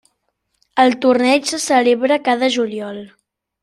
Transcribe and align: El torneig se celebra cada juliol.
El 0.85 0.95
torneig 1.05 1.53
se 1.53 1.61
celebra 1.69 2.21
cada 2.31 2.53
juliol. 2.59 3.03